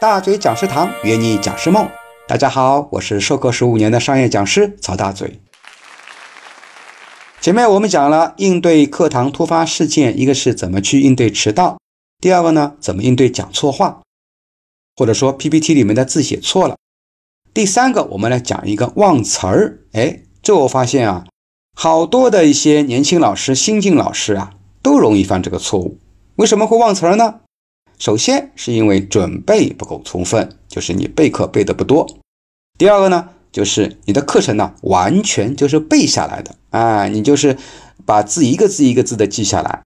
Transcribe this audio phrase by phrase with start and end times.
[0.00, 1.86] 大嘴讲师堂约你讲师梦。
[2.26, 5.42] 大家好，我是授课十五年的商业讲师曹大嘴。
[7.42, 11.78] 前面我们讲了应对课堂突发事件，一个是怎么去应对迟到，
[12.18, 14.00] 第二个呢，怎么应对讲错话，
[14.96, 16.76] 或者说 PPT 里面的字写错了。
[17.52, 19.80] 第三个，我们来讲一个忘词儿。
[19.92, 21.26] 哎，这我发现啊，
[21.76, 25.98] 好多的一些年轻老师、新进老师啊，都容易犯这个错误。
[26.36, 27.40] 为什么会忘词儿呢？
[28.00, 32.08] 首先是因为准备不够充分，就是你备课备的不多。
[32.78, 37.58] 第二个呢，就是你的课程呢，完全就是背下来的啊，你就是
[38.06, 39.82] 把字一个字一个字的记下来，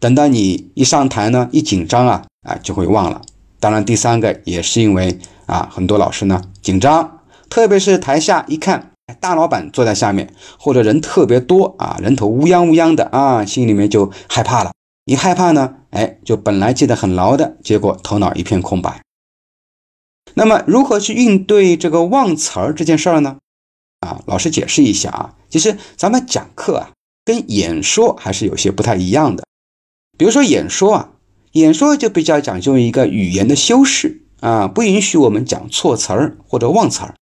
[0.00, 3.20] 等到你一上台呢，一紧张啊，啊就会忘了。
[3.60, 14.72] 当然，第三个也是因为啊，很多老师呢紧张，特别是台下一看大老板坐在下面，或者人特别多啊，人头乌泱乌泱的啊，心里面就害怕了。
[15.04, 19.02] 一害怕呢，哎，就本来记得很牢的，结果头脑一片空白。
[20.34, 23.36] 那么，如何去应对这个忘词儿这件事儿呢？
[24.00, 26.90] 啊，老师解释一下啊，其实咱们讲课啊，
[27.26, 29.44] 跟演说还是有些不太一样的。
[30.16, 31.10] 比如说演说啊，
[31.52, 37.14] 演说就比较讲究一个语言的修饰啊，不允许我们讲错词儿或者忘词儿。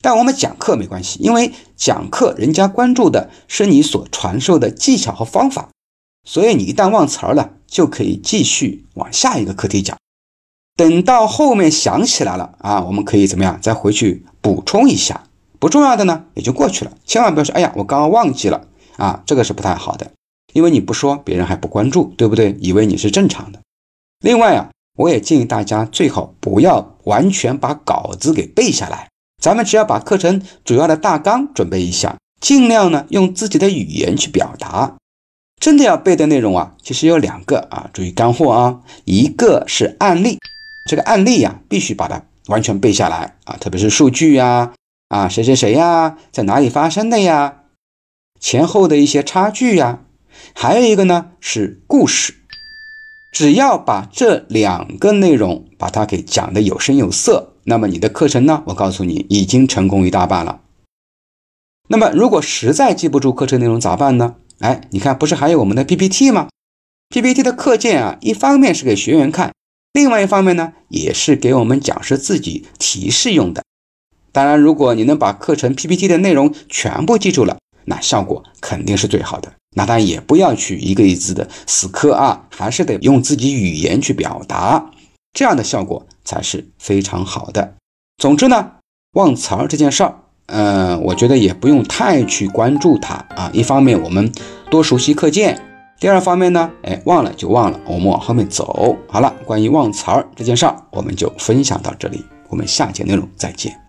[0.00, 5.70] 但我们讲课没关系，因为讲课人家关注的是你所传授的技巧和方法。
[6.24, 9.96] 所以你一旦忘词儿了，就可以继续往下一个课题讲。
[10.76, 13.60] 等到后面想起来了啊，我们可以怎么样？
[13.60, 15.24] 再回去补充一下。
[15.60, 16.92] 不重要的呢，也就过去了。
[17.06, 20.10] 千万不要说，哎呀，我刚刚忘记了啊，这个是不太好的。
[20.52, 22.56] 因为你不说，别人还不关注，对不对？
[22.60, 23.60] 以为你是正常的。
[24.20, 29.08] 另外啊，我也建议大家最好不要完全把稿子给背下来。
[29.42, 34.96] 咱们只要把课程主要的大纲准备一下，尽量呢用自己的语言去表达。
[35.64, 38.82] 真的要背的内容啊，其实有两个啊，注意干货啊。
[39.06, 40.38] 一个是案例，
[40.86, 44.74] 这个案例呀，必须把它完全背下来啊，特别是数据呀，
[45.08, 47.62] 啊，谁谁谁呀，在哪里发生的呀，
[48.38, 50.00] 前后的一些差距呀。
[50.54, 52.34] 还有一个呢是故事，
[53.32, 60.60] 只要把这两个内容把它给讲的有声有色，那么你的课程呢，我告诉你已经成功一大半了。
[61.88, 64.34] 那么如果实在记不住课程内容咋办呢？
[64.60, 66.48] 哎，你看，不是还有我们的 PPT 吗
[67.10, 69.52] ？PPT 的课件啊，一方面是给学员看，
[69.92, 73.62] 另外一方面呢，也是给我们讲师自己提示用的。
[74.32, 79.52] 当然，如果你能把课程 PPT 的内容全部记住了，那效果肯定是最好的。
[79.76, 84.92] 那当然也不要去一个一字的死磕啊，还是得用自己语言去表达，
[85.32, 87.74] 这样的效果才是非常好的。
[88.16, 88.76] 总之呢，
[89.12, 90.23] 忘词儿这件事儿。
[90.46, 93.50] 嗯，我觉得也不用太去关注它啊。
[93.52, 94.30] 一方面我们
[94.70, 95.60] 多熟悉课件，
[95.98, 98.96] 第二方面呢，哎，忘了就忘了，我们往后面走。
[99.08, 103.83] 好了，关于忘词儿这件事儿，我们就分享到这里，我们下节内容再见。